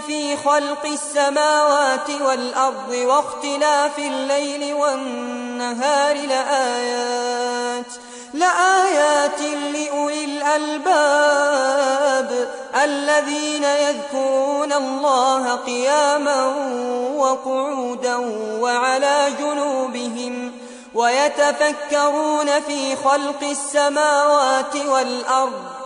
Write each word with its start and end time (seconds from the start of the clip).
في 0.00 0.36
خلق 0.36 0.86
السماوات 0.86 2.10
والأرض 2.10 2.90
واختلاف 2.90 3.98
الليل 3.98 4.74
والنهار 4.74 6.16
لآيات 6.16 7.86
لآيات 8.34 9.40
لأولي 9.74 10.24
الألباب 10.24 11.76
الذين 12.84 13.64
يذكرون 13.64 14.72
الله 14.72 15.54
قياما 15.54 16.46
وقعودا 17.16 18.16
وعلى 18.60 19.28
جنوبهم 19.38 20.52
ويتفكرون 20.94 22.60
في 22.60 22.96
خلق 22.96 23.42
السماوات 23.42 24.76
والأرض. 24.76 25.85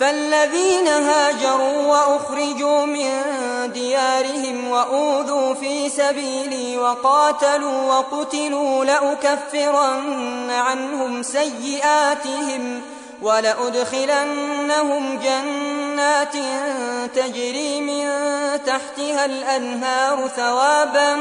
فالذين 0.00 0.88
هاجروا 0.88 1.86
وأخرجوا 1.86 2.84
من 2.84 3.10
ديارهم 3.72 4.68
وأوذوا 4.68 5.54
في 5.54 5.88
سبيلي 5.88 6.78
وقاتلوا 6.78 7.94
وقتلوا 7.94 8.84
لأكفرن 8.84 10.50
عنهم 10.50 11.22
سيئاتهم 11.22 12.82
ولأدخلنهم 13.22 15.18
جنات 15.18 16.36
تجري 17.14 17.80
من 17.80 18.08
تحتها 18.66 19.24
الأنهار 19.24 20.28
ثوابا 20.28 21.14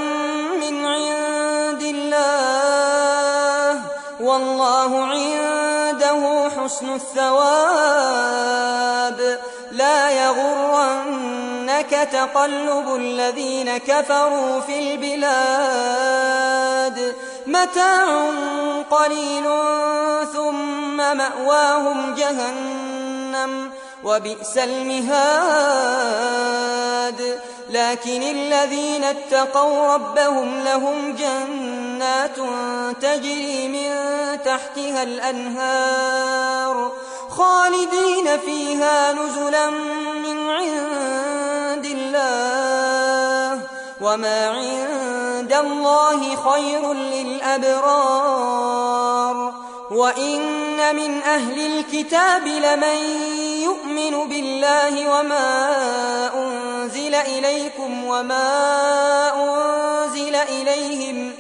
من 0.61 0.85
عند 0.85 1.81
الله. 1.81 3.81
والله 4.19 5.05
عنده 5.05 6.49
حسن 6.57 6.93
الثواب. 6.93 8.22
يغرنك 10.37 12.09
تقلب 12.11 12.95
الذين 12.95 13.77
كفروا 13.77 14.59
في 14.59 14.79
البلاد. 14.79 16.53
متاع 17.47 18.29
قليل 18.91 19.43
ثم 20.33 20.97
مأواهم 20.97 22.15
جهنم 22.15 23.71
وبئس 24.03 24.57
المهاد. 24.57 25.93
لكن 27.69 28.21
الذين 28.23 29.03
اتقوا 29.03 29.93
ربهم 29.93 30.63
لهم 30.63 31.15
جنات 31.15 32.37
تجري 33.01 33.67
من 33.67 33.91
تحتها 34.45 35.03
الأنهار 35.03 36.91
خالدين 37.29 38.39
فيها 38.45 39.13
نزلا 39.13 39.69
وما 44.13 44.49
عند 44.49 45.53
الله 45.53 46.35
خير 46.35 46.93
للأبرار 46.93 48.43
وإن 49.91 50.95
من 50.95 51.21
أهل 51.21 51.65
الكتاب 51.65 52.47
لمن 52.47 52.97
يؤمن 53.63 54.29
بالله 54.29 55.19
وما 55.19 55.69
أنزل 56.35 57.15
إليكم 57.15 58.05
وما 58.05 58.51
أنزل 59.35 60.35
إليهم 60.35 61.33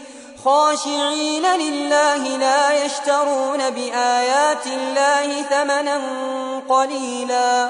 خاشعين 0.45 1.45
لله 1.45 2.37
لا 2.37 2.85
يشترون 2.85 3.69
بآيات 3.69 4.67
الله 4.67 5.41
ثمنا 5.41 6.01
قليلا 6.69 7.69